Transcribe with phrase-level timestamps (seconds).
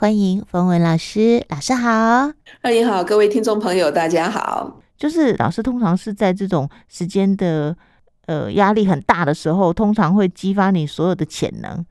[0.00, 2.32] 欢迎冯文老师，老师好。
[2.62, 4.80] 欢迎好，各位听众朋友，大家好。
[4.96, 7.76] 就是老师通常是在这种时间的
[8.24, 11.84] 呃压力很大的时候，通常会激发你所有的潜能，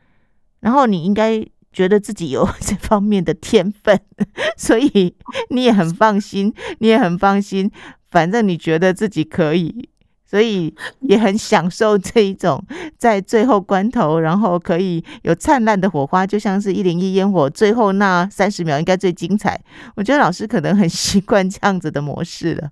[0.60, 4.02] 然后你应该觉得自己有这方面的天分，
[4.57, 5.16] 所以
[5.52, 7.70] 你也很放心，你也很放心，
[8.10, 9.88] 反正你觉得自己可以。
[10.30, 12.64] 所以也很享受这一种
[12.98, 19.59] 在最后关头，然后可以有灿烂的火花，就像是一零一烟火，最后那三十秒应该最精彩。
[19.95, 22.70] 我觉得老师可能很习惯这样子的模式了，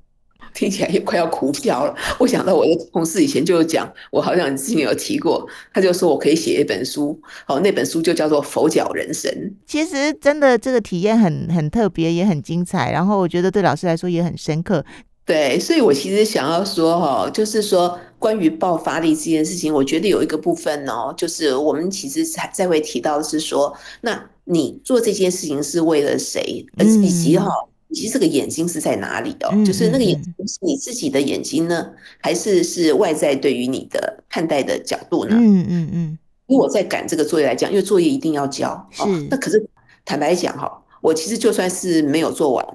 [0.53, 1.95] 听起来也快要哭掉了。
[2.19, 9.31] 我想到我的同事以前就有讲，我好像之前有提过，他就说我可以写一本书，哦，那本书就叫做《佛脚人生》。
[9.65, 14.85] 其实真的这个体验很很特别，也很精彩，然后我觉得对老师来说也很深刻。
[15.27, 27.51] 对，所以我其实想要说哈，就是说关于爆发力这件事情，我觉得有一个部分哦，就是我们其实才再会提到的是说，那你做这件事情是为了谁，而以及哈，
[27.89, 29.53] 以及这个眼睛是在哪里哦？
[29.65, 31.89] 就是那个眼睛是你自己的眼睛呢，
[32.21, 35.35] 还是是外在对于你的看待的角度呢？
[35.37, 36.17] 嗯嗯嗯。
[36.47, 39.03] 因为我在赶这个作业来讲，因为作业一定要交，是。
[39.29, 39.61] 那可是
[40.05, 42.65] 坦白讲哈，我其实就算是没有做完。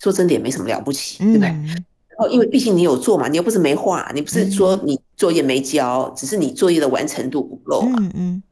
[0.00, 1.48] 说真的也没什么了不起，对不对？
[1.48, 7.98] 然后因为毕竟你有做嘛，你又不是没画，你不是说你作业没交，只是你作业的完成度不够嘛。
[8.00, 8.42] 嗯嗯。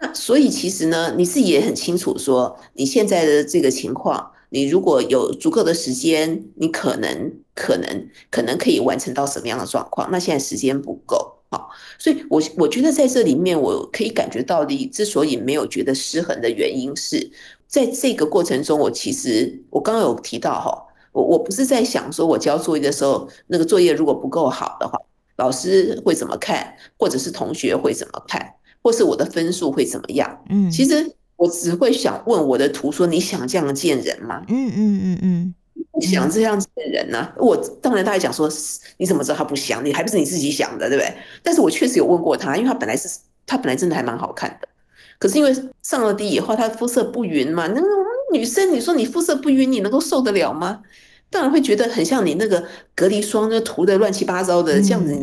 [0.00, 10.10] 那所以其实呢，你自己也很清楚，说你现在的这个情况，你如果有足够的时间，你可能可能可能可以完成到什么样的状况？
[10.10, 11.60] 那现在时间不够啊，
[11.98, 17.30] 所以我我觉得在这里面，我可以感觉到你之所以没有觉得失衡的原因是。
[17.72, 20.70] 在这个过程中，我其实我刚刚有提到哈，
[21.12, 24.98] 我我不是在想说，我交作业的时候，那个作业如果不够好的话，
[25.38, 28.46] 老师会怎么看，或者是同学会怎么看，
[28.82, 30.38] 或是我的分数会怎么样？
[30.50, 34.44] 嗯，其实我只会想问我的图说，你想这样见人吗？
[34.48, 35.54] 嗯嗯嗯嗯，
[35.98, 37.32] 你想这样见人呢？
[37.38, 38.46] 我当然他还讲说，
[38.98, 39.82] 你怎么知道他不想？
[39.82, 41.10] 你还不是你自己想的，对不对？
[41.42, 43.08] 但是我确实有问过他，因为他本来是
[43.46, 44.68] 他本来真的还蛮好看的。
[45.22, 47.86] 可是因为上了底以后，她肤色不匀嘛，那个
[48.32, 50.82] 女生，你说你肤色不匀，你能够受得了吗？
[51.30, 52.64] 当然会觉得很像你那个
[52.96, 55.16] 隔离霜，那涂的乱七八糟的这样子。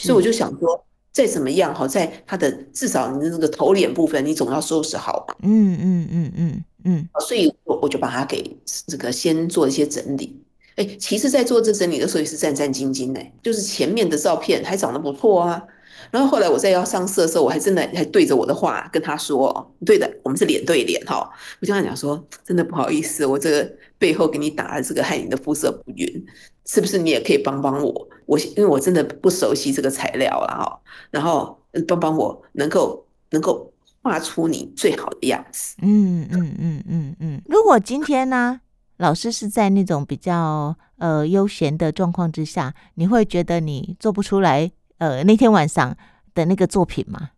[0.00, 5.36] 所以我就想说，再怎么样哈，在她的至少你的那个头脸部分，你总要收拾好吧。
[5.42, 7.08] 嗯嗯嗯嗯嗯。
[7.28, 8.56] 所以我我就把它给
[8.86, 10.42] 这个先做一些整理。
[10.76, 15.62] 哎，其实，在做这整理的时候也是战战兢兢的，就是前面的照片还长得不错啊。
[16.10, 26.26] 然后后来我在要上色的时候，我还真的还对着我的画跟他说：“对的，我们是脸对脸哈。”我就跟他讲说：“真的不好意思，我这个背后给你打了这个害你的肤色不匀，
[26.66, 28.08] 是不是你也可以帮帮我？
[28.26, 33.72] 我因为我真的不熟悉这个材料了哈，然后帮帮我能够能够
[34.02, 37.42] 画出你最好的样子。”嗯嗯嗯嗯嗯。
[37.46, 38.60] 如果今天呢，
[38.98, 44.70] 老师是在那种比较呃悠闲的状况之下，你会觉得你做不出来？
[44.98, 45.96] 呃，那天晚上
[46.34, 47.30] 的那个作品吗？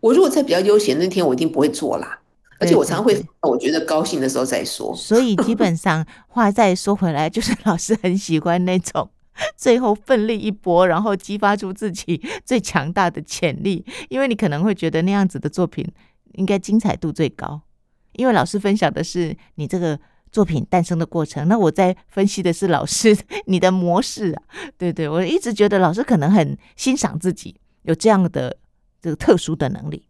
[0.00, 2.20] 我如果在比较悠闲那天，我一定不会做啦。
[2.58, 4.94] 而且我常常会，我觉得高兴的时候再说。
[4.94, 9.10] 所以基本上 话再说回来，就是老师很喜欢那种
[9.56, 13.84] 最后奋力一搏，然后激发出自己 最强大的潜力。
[14.08, 15.86] 因为你可能会觉得那样子的作品
[16.32, 17.62] 应该精彩度最高。
[18.12, 19.98] 因为老师分享的是你这个。
[20.32, 24.42] 作品诞生的过程，那我在分析的是老师 你的模式啊，
[24.78, 28.56] 对对，我一直觉得老师可能很欣赏自己有这样的
[29.02, 30.04] 这个特殊的能力。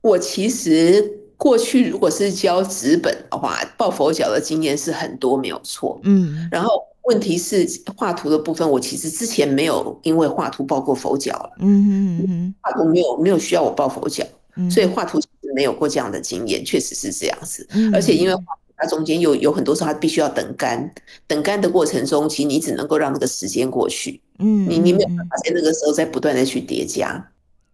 [0.00, 1.04] 我其实
[1.36, 6.00] 过去如果是教纸本的话，抱佛脚的经验是很多，没有错。
[6.04, 7.66] 嗯，然后问题是
[7.96, 11.50] 画图的部分，我其实之前没有因为画图抱过佛脚了。
[11.58, 14.24] 嗯嗯嗯，画图没有没有需要我抱佛脚，
[14.70, 17.68] 所以画图其实没有过这样的经验，确实是这样子。
[17.92, 18.34] 而且因为
[18.76, 20.92] 它中间有有很多时候它必须要等干
[21.26, 27.30] 等干的过程中其实你只能够让那个时间过去嗯你你没有办法在那个时候再不断的去叠加。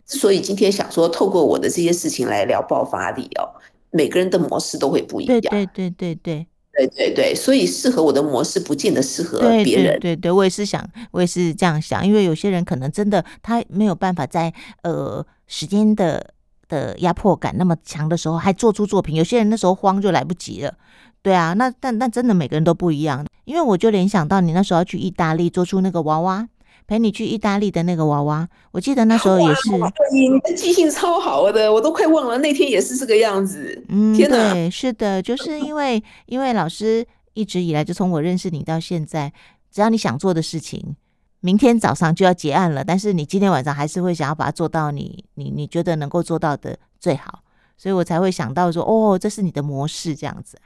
[0.07, 3.49] 所以今天想说透过我的这些事情来聊爆发力哦
[3.91, 6.47] 每个人的模式都会不一样对对对对。
[6.73, 16.32] 对对对所以适合我的模式不见得适合别人对对我也是想我也是这样想因为有些人可能真的他没有办法在呃时间的
[16.73, 20.73] 的压迫感那么强的时候，还做出作品，有些人那时候慌就来不及了。
[21.21, 26.49] 对啊，那但但真的每个人都不一样，因为我就联想到你那时候要去意大利做出那个娃娃，
[26.87, 29.71] 陪你去意大利的那个娃娃，我记得那时候也是。
[30.13, 33.85] 你的记性超好的，我都快忘了那天也是这个样子。
[33.89, 39.33] 嗯，天哪，对，是的，就是因为因为老师一直以来就从我认识你到现在，
[39.71, 40.97] 只要你想做的事情。
[41.43, 47.43] 明天早上就要结案了，但是你今天晚上还是会想要把它做到你你你觉得能够做到的最好，
[47.77, 50.57] 所以我才会想到说，哦，这是你的模式这样子。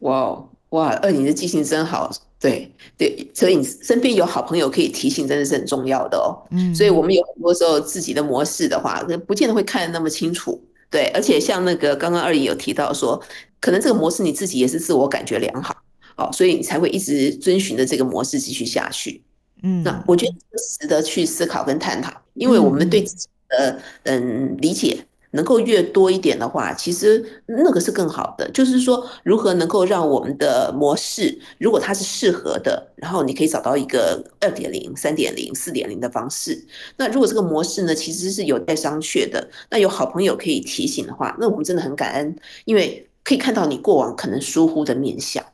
[0.00, 6.40] 哇哇，二你的记性真好，对对，所以你身边有好朋友可以提醒，真的是很重要的哦。
[6.50, 10.58] 嗯，所以我们有很多时候自己的模式的话，不见得会看得那么清楚。
[10.90, 13.20] 对，而且像那个刚刚二姨有提到说，
[13.60, 15.76] 可能这个模式你自己也是自我感觉良好，
[16.16, 19.22] 哦，所以你才会一直遵循着这个模式继续下去。
[19.66, 20.32] 嗯，那我觉得
[20.80, 25.04] 值得去思考跟探讨，因为我们对自己的嗯理解。
[25.32, 28.50] 能够越多一点的话，其实那个是更好的。
[28.52, 36.64] 就是说，如何能够让我们的模式，如果它是适合的，然后你可以找到一个二点零、三点零、四点零的方式。
[36.96, 42.34] 那如果这个模式呢，其实是有待商榷的，那有好朋友可以提醒的话，那我们真的很感恩，
[42.64, 45.44] 因为可以看到你过往可能疏忽的面向。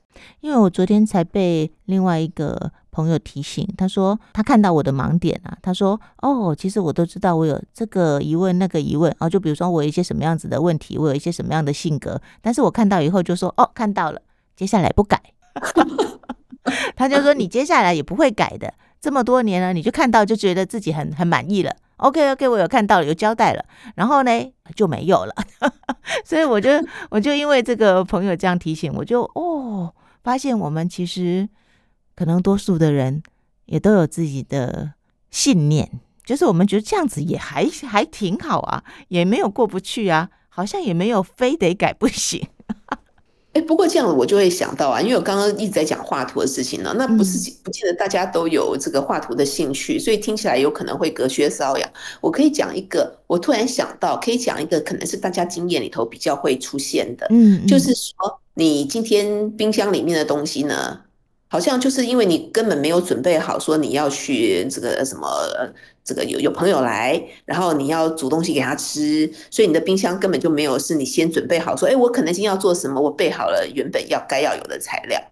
[0.40, 2.72] 因为我昨天才被另外一个。
[2.94, 14.20] 朋友提醒他说，他看到我的盲点啊，他说：“哦，其实我都知道我有这个疑问那个疑问啊，就比如说我有一些什么样子的问题，我有一些什么样的性格，但是我看到以后就说哦，看到了，
[14.54, 15.18] 接下来不改。
[16.94, 21.74] ”他就说：“你接下来也不会改的，这么多年了，你就看到就觉得自己很很满意了。
[21.96, 23.64] OK OK，我有看到了，有交代了，
[23.94, 25.34] 然后呢就没有了。
[26.26, 26.68] ”所以我就
[27.08, 29.90] 我就因为这个朋友这样提醒，我就哦
[30.22, 31.48] 发现我们其实。
[32.14, 33.22] 可能多数的人
[33.64, 34.92] 也都有自己的
[35.30, 35.88] 信念，
[36.26, 42.46] 就是我们觉得这样子也还还挺好啊，也没有过不去啊，好像也没有非得改不行。
[43.54, 51.90] 哎，不过这样子我就会想到啊，因为我刚刚一直在讲画图的事情呢，那不是不见得大家都有这个画图的兴趣，所以听起来有可能会隔靴搔痒。
[52.20, 61.00] 我可以讲一个，我突然想到，可以讲一个可能是大家经验里头比较会出现的，嗯，就是说你今天冰箱里面的东西呢，
[61.48, 65.26] 好像就是因为你根本没有准备好，说你要去这个什么，
[66.04, 75.31] 这个有有朋友来，然后你要煮东西给他吃，所以你的冰箱根本就没有是你先准备好说，哎，我可能今天要做什么，我备好了原本要该要有的材料。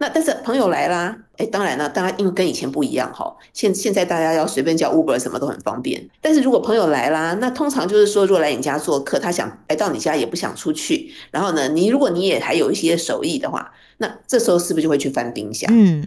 [0.00, 6.08] 那但是朋友来啦，哎，当然了，大家因为跟以前不一样哈，现现在大家要随便叫 Uber 什么都很方便。
[6.22, 13.70] 但是如果朋友来啦，那通常就是说，如果来你家做客，他想来到你家也不想出去，然后呢，你如果你也还有一些手艺的话。
[14.02, 15.70] 那这时候是不是就会去翻冰箱？
[15.70, 16.02] 嗯，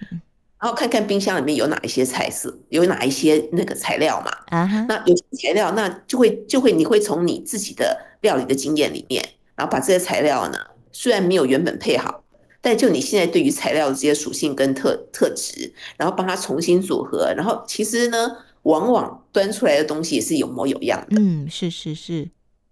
[0.60, 4.32] 然后看看冰箱里面有哪一些菜色，有哪一些那个材料嘛？
[4.48, 9.24] 啊哈，那有些材料，那就会就会你会从你自己的料理的经验里面，
[9.56, 10.58] 然后把这些材料呢，
[10.92, 12.23] 虽然没有原本配好，
[12.66, 21.18] 但就你现在对于材料的这些属性跟特特质，然后帮它重新组合，然后其实呢，往往端出来的东西也是有模有样的。
[21.20, 22.30] 嗯，是是是。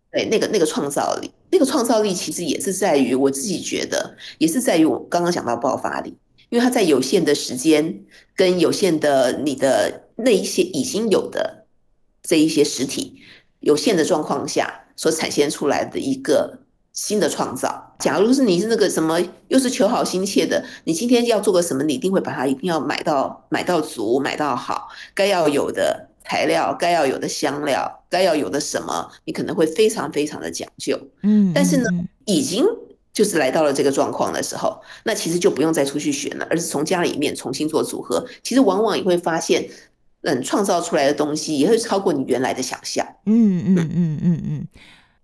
[0.10, 6.16] 对，那个那个创造力，那个创造力其实也是在于我自己觉得，也是在于我刚刚讲到爆发力，
[6.48, 11.66] 因为它在有限的时间跟有限的你的那一些已经有的
[12.24, 13.22] 这一些实体
[13.60, 16.60] 有限的状况下所产生出来的一个
[16.94, 17.91] 新的创造。
[18.02, 26.08] 假如是你是那个什么，又是求好心切的，你今天要做个什么，你一定会把它一定要买到买到足，买到好，该要有的。
[26.24, 31.90] 材料该要有的香料，该要有的什么，你可能会非常非常的讲究，嗯，但是呢，
[32.24, 32.64] 已经
[33.12, 38.26] 就是来到了这个状况的时候，那其实就不用再出去选了，而是从家里面重新做组合。
[38.44, 39.68] 其实往往也会发现，
[40.22, 43.06] 嗯，创造出来的东西也会超过你原来的想象。
[43.26, 44.68] 嗯嗯嗯嗯嗯。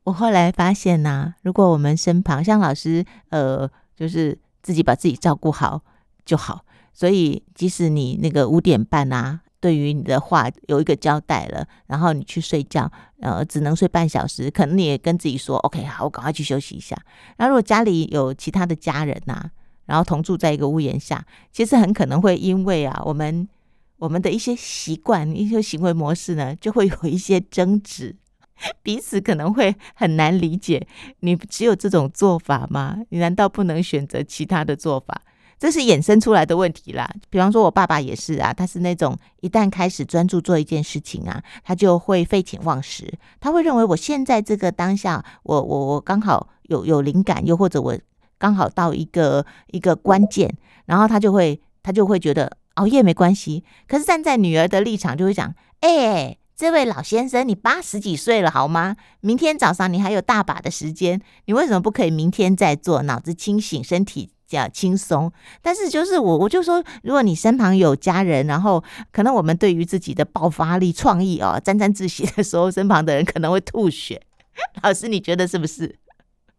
[0.07, 5.81] 我后来发现呢、啊，如果我们身旁像老师，呃，就是自己把自己照顾好
[6.24, 9.41] 就好，所以即使你那个五点半啊。
[9.60, 12.89] 对于你的话有一个交代了，然后你去睡觉，
[13.20, 16.96] 呃，只能睡半小时，可能你也跟自己说，OK，好，我赶快去休息一下。
[17.38, 19.51] 那如果家里有其他的家人呐、啊，
[19.88, 23.50] 然后同住在一个屋檐下，其实很可能会因为啊，我们
[23.98, 28.15] 我们的一些习惯、一些行为模式呢，就会有一些争执，
[28.84, 30.88] 彼此可能会很难理解。
[31.20, 32.98] 你只有这种做法吗？
[33.10, 35.22] 你难道不能选择其他的做法？
[35.60, 37.12] 这是衍生出来的问题啦。
[37.32, 43.12] 比方说，我爸爸也是啊，他是那种一旦开始专注做一件事情啊，他就会废寝忘食。
[43.40, 47.98] 他会认为我现在这个当下，我我我刚好有有灵感，又或者我
[48.38, 53.64] 刚好到一个一个关键，然后他就会他就会觉得熬夜没关系。
[53.88, 58.96] 可是站在女儿的立场，就会讲：哎，这位老先生，你八十几岁了好吗？
[59.22, 63.04] 明天早上你还有大把的时间，你为什么不可以明天再做？
[63.04, 64.32] 脑子清醒，身体。
[64.48, 65.30] 较轻松，
[65.62, 74.22] 但是就是我，我就说，如果你身旁有家人，然后可能我们对于自己的爆发力、创意哦，沾沾自喜的时候，身旁的人可能会吐血。
[74.82, 76.00] 老师，你觉得是不是？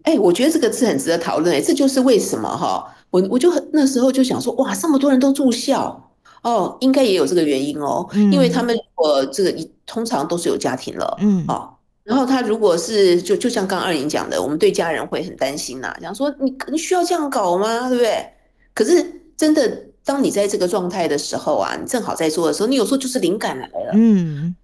[0.02, 1.56] 哎、我觉得这个是很值得讨论。
[1.56, 6.07] 哎，这就是为什么哈，我我就那时候就想说，哇，这么多人都住校
[6.42, 11.68] 哦，应该也有这个原因哦，嗯、因为他们我这个一通常都是有家庭了，嗯，哦。
[12.04, 17.88] 然后他如果是就就像刚刚二颖讲的，我们对家人会很担心呐、啊，讲说你你需要这样搞吗？
[17.88, 18.26] 对不对？
[18.72, 19.04] 可是
[19.36, 24.54] 真的，当你在这个状态的时候啊，你正好在做的时候，你有时候就是灵感来了，嗯，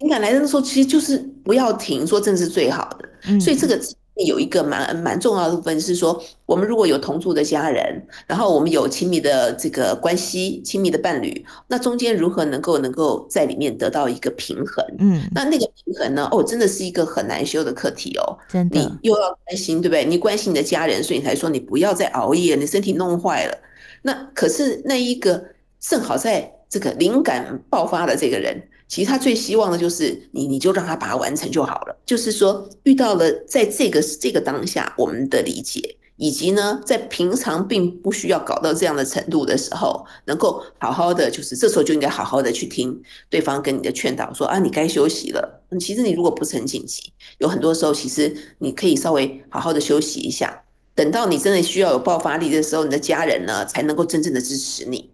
[0.00, 3.80] 灵感来的时候，其实就是不要停，说这是最好的，嗯、所以这个。
[4.24, 14.84] 有一个蛮蛮重要的部分是说，我们如果有同住的家人，然后我们有亲密的这个关系、亲密的伴侣，那中间如何能够能够在里面得到一个平衡？
[14.98, 16.28] 嗯，那那个平衡呢？
[16.30, 18.38] 哦，真的是一个很难修的课题哦。
[18.48, 20.04] 真的，你又要关心，对不对？
[20.04, 23.58] 你关心你的家人，所以你才说你不要再熬夜，你身体弄坏了。
[24.02, 25.42] 那可是那一个
[25.78, 28.68] 正好在这个灵感爆发的这个人。
[28.88, 31.96] 其实他最希望的就是你，你就让他把它完成就好了。
[32.04, 45.62] 就是说，遇到了在这个这个当下，我们的理解，以及呢，在平常并不需要搞到这样的程度的时候，能够好好的，就是这时候就应该好好的去听对方跟你的劝导，说啊，你该休息了。
[45.78, 50.64] 其实你如果不是很紧急，有很多时候，其实你可以稍微好好的休息一下，
[50.96, 55.09] 等到你真的需要有爆发力的时候，你的家人呢，才能够真正的支持你。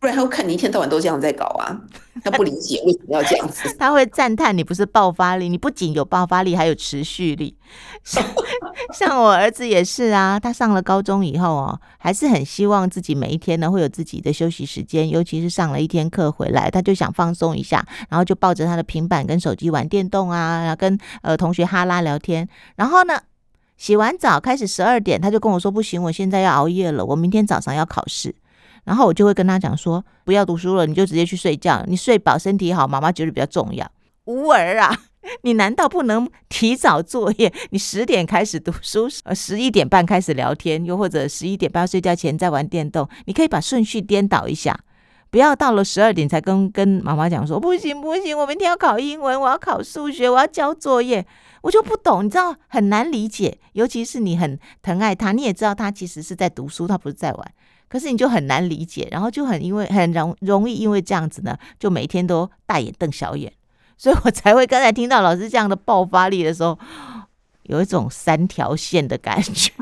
[0.00, 1.78] 不然他会看你一天到晚都这样在搞啊，
[2.24, 3.70] 他不理解为什么要这样子。
[3.78, 7.54] 他会赞叹你不是爆发力，你不仅有爆发力，还有持续力。
[8.02, 8.24] 像
[8.94, 22.48] 像我儿子也是啊，他上了高中以后哦，还是很希望自己每一天呢会有自己的休息时间，尤其是上了一天课回来，他就想放松一下，然后就抱着他的平板跟手机玩电动啊，然后跟呃同学哈拉聊天。
[22.76, 23.20] 然后呢，
[23.76, 28.34] 洗完澡开始十二点，他就跟我说不行，我现在要熬夜了，我明天早上要考试。
[28.90, 31.84] 然后我就会跟他讲说，不要读书了，你就直接去睡觉。
[31.86, 33.88] 你睡饱，身体好，妈妈觉得比较重要。
[34.24, 34.98] 吾儿啊，
[35.42, 37.54] 你难道不能提早作业？
[37.70, 43.08] 你十点开始读书，呃，十一点半开始聊天，又或者十一点半睡觉前再玩电动？
[43.26, 44.76] 你可以把顺序颠倒一下，
[45.30, 51.24] 不要到了十二点才跟跟妈妈讲说，不行不行，我明天要考英文，我要考数学，我要交作业。
[51.62, 57.52] 我就不懂，你知道很难理解，尤其是你很疼爱他，你也知道他其实是在读书，他不是在玩。
[57.90, 63.52] 可是你就很难理解，然后就很因为很容容易因为这样子呢，就每天都大眼瞪小眼，
[63.98, 66.78] 所以我才会刚才听到老师这样的爆发力的时候，
[67.64, 69.72] 有一种三条线的感觉。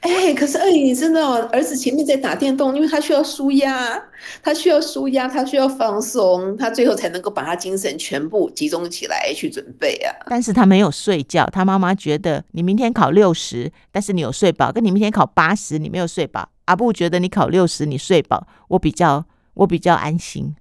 [0.00, 4.02] 哎、可是二姨，你知道儿子前面在打电动，因为他需要舒压，
[4.42, 10.14] 他需要舒压，他需要放松，他最后才能够把他精神全部集中起来去准备啊。
[10.26, 16.48] 但是他没有睡觉，他妈妈觉得你明天考六十，但是你有睡饱，跟你明天考八十，你没有睡饱。
[16.66, 19.24] 阿布觉得你考六十，你睡饱，我比较
[19.54, 20.54] 我比较安心。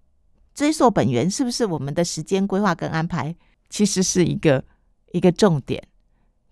[0.54, 3.36] 追溯本源，是不是我们的时间规划跟安排，
[3.70, 4.64] 其实是一个
[5.12, 5.82] 一个重点。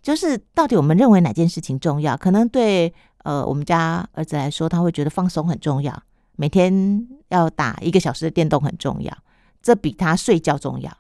[0.02, 2.16] 就是到底我们认为哪件事情重要？
[2.18, 6.04] 可能对呃我们家儿子来说，他会觉得放松很重要，
[6.36, 9.16] 每天要打一个小时的电动很重要，
[9.62, 10.92] 这比他睡觉重要。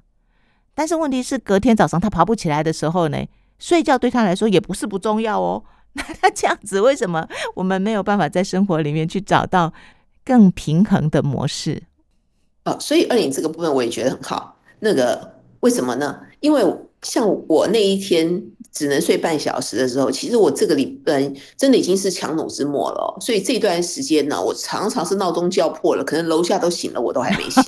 [0.74, 3.25] 但是问题是，隔天早上他爬不起来的时候呢，
[3.58, 5.63] 睡觉对他来说也不是不重要哦。
[5.94, 9.74] 那他这样子，为什么我们没有办法在生活里面去找到
[10.24, 11.84] 更平衡的模式？
[12.65, 14.58] 哦，所以二颖这个部分我也觉得很好。
[14.79, 16.20] 那个为什么呢？
[16.41, 16.63] 因为
[17.01, 18.41] 像我那一天。
[18.72, 23.18] 只能睡半小时的时候，其实我这个礼拜真的已经是强弩之末了。
[23.20, 27.63] 所以这段时间呢，我常常是闹钟叫破了，可能楼下都醒了，我都还没醒。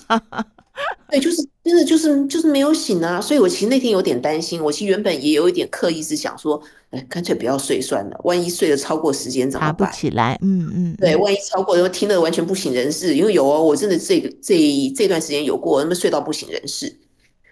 [1.10, 3.20] 对，就是真的就是就是没有醒啊。
[3.20, 6.62] 所以我其实那天有点担心，我其实原本也有一点刻意是想说，
[6.92, 9.90] 哎，干脆不要睡算了，万一睡了超过时间怎么办？
[9.90, 16.96] 爬不起来，嗯嗯，对，万一超过，然后听得完全不省人事，因为有哦，我真的这个这这段时间有过，那么睡到不省人事。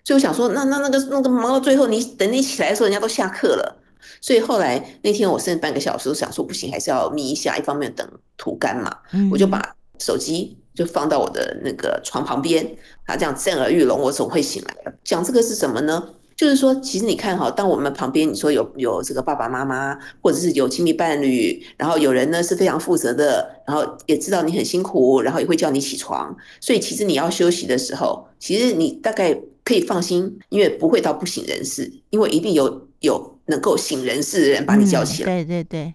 [0.04, 3.78] 所以我想说，那那那个那个忙到最后，你等你起来的时候，人家都下课了。
[4.22, 7.58] 所以后来那天我剩半个小时，我想说不行，还是要眯一下。
[7.58, 8.92] 一方面等吐干嘛，
[9.32, 9.62] 我就把
[10.00, 12.66] 手机就放到我的那个床旁边，
[13.06, 14.94] 啊，这样震耳欲聋，我总会醒来了。
[15.04, 16.04] 讲这个是什么呢？
[16.36, 26.36] 就是说，其实你看哈，当我们旁边你说有有这个爸爸妈妈，或者是有亲密伴侣，然后有人呢是非常负责的，然后也知道你很辛苦，然后也会叫你起床。
[26.62, 29.40] 所以其实你要休息的时候，其实你大概。
[29.70, 35.32] 可以放心，因为不会到不省人事，因为一定有有能够省人事的人把你叫起来。
[35.32, 35.94] 嗯、对对对，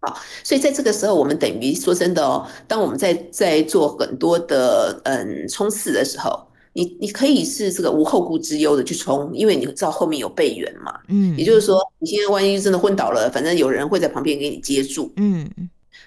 [0.00, 6.42] 好，所以在这个时候，我们等于说真的哦，当我们在在做很多的嗯冲刺的时候，
[6.72, 10.98] 你你可以是这个无后顾之忧的去冲，因为你知道后面有备援嘛。
[11.08, 15.12] 嗯，也就是说，你现在万一真的昏倒了，反正有人会在旁边给你接住。
[15.16, 15.46] 嗯。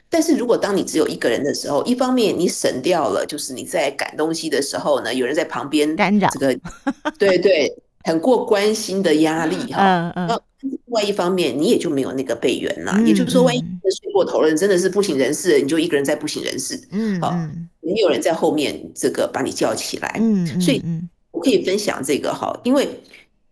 [0.10, 6.60] 但是如果当你只有一个人的时候，一方面你省掉了，就是你在赶东西的时候呢，有人在旁边干扰，这个
[7.20, 10.12] 对对，很过关心的压力哈。
[10.16, 10.42] 嗯嗯。
[10.62, 13.00] 另外一方面，你也就没有那个备援了。
[13.06, 16.80] 也就是说，万一睡过头了，你真的是不省人事，你就一个人在不省人事。
[16.92, 17.20] 嗯。
[17.22, 17.32] 好，
[17.82, 20.18] 没有人在后面这个把你叫起来。
[20.20, 20.60] 嗯。
[20.62, 20.82] 所以
[21.32, 22.88] 我可以分享这个哈，因为。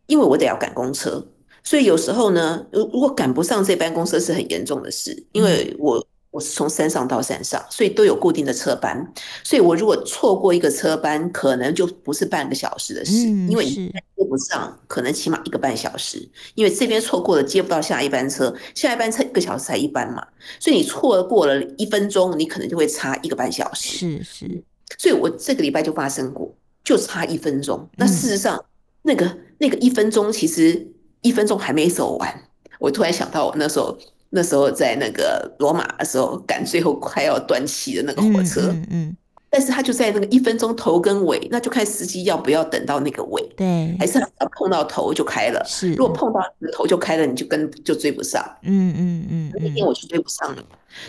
[0.06, 1.26] 因为我得要赶公车，
[1.64, 6.06] 所以有时候呢，如如果赶不上这班公车是很严重的事，因为我。
[6.34, 9.14] 我是从山上到山上，所以都有固定的车班。
[9.44, 16.28] 所以我如果错过一个车班，可能就不是半个小时的事，嗯、因为你接不上，可能起码一个半小时。
[16.56, 20.26] 因为这边错过了，接不到下一班车，下一班车一个小时才一班嘛，
[20.60, 24.00] 所以你错过了一分钟，你可能就会差一个半小时。
[24.00, 24.64] 是是，
[24.98, 26.52] 所以我这个礼拜就发生过，
[26.84, 27.88] 就差一分钟。
[27.96, 28.60] 那事实上，
[29.04, 32.44] 那个那个一分钟，其实一分钟还没走完。
[32.80, 33.96] 我突然想到，我那时候。
[34.36, 46.42] 那时候在那个罗马的时候赶最后快要断气的那个火车，嗯，嗯，但是他就在那个一分钟头跟尾，那就看司机要不要等到那个尾，对，还是要碰到头就开了，是，如果碰到
[46.74, 50.64] 头就开了，你就跟就追不上，嗯嗯嗯，那天我就追不上了，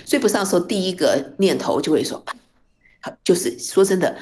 [0.04, 2.23] 追不上的时候，第一个念头就会说，
[3.25, 4.14] 就是说真的，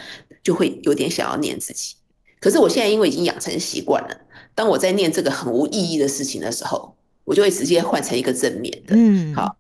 [0.45, 1.97] 就会有点想要念自己，
[2.39, 4.17] 可是我现在因为已经养成习惯了，
[4.55, 6.95] 当我在念这个很无意义的事情的时候。
[7.25, 9.57] 我就会直接换成一个正面的，嗯，好。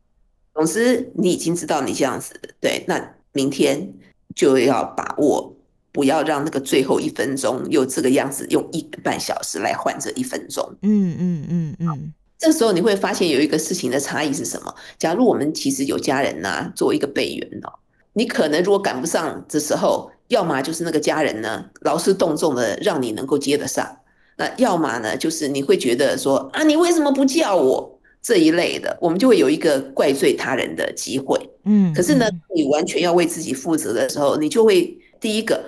[0.54, 3.92] 总之，你已经知道你这样子，对，那明天
[4.34, 5.56] 就要把握，
[5.90, 10.76] 不要让那个最后一分钟又这个样子，用一个半小时来换这一分钟。
[10.82, 12.12] 嗯嗯嗯嗯。
[12.38, 14.74] 这时候你会发现有一个事情的差异是什么？
[14.98, 17.72] 假如我们其实有家人呐，作为一个备员哦，
[18.12, 23.96] 你可能如果赶不上的时候，要么就是那个家人呢劳师动众的让你能够接得上。
[24.36, 31.38] 那要么呢，就是你会觉得说啊，你为什么不叫我这一类的，我们就会有一个怪罪他人的机会。
[31.64, 35.64] 嗯，可是呢，你完全要为自己负责的时候，你就会第一个，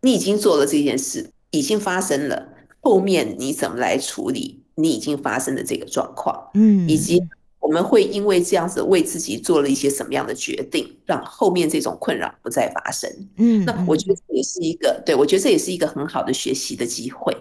[0.00, 2.48] 你已经做了这件事，已经发生了，
[2.80, 6.50] 后面你怎么来处理你已经发生的这个状况？
[6.54, 7.22] 嗯，以及。
[7.60, 13.10] 我们会因为这样子为自己做了一些什么样的决定，让后面这种困扰不再发生。
[13.38, 17.32] 嗯，那我觉得这也是一个，对，我觉得这也是一个很好的学习的机会。